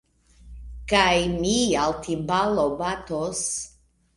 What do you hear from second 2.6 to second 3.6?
batos.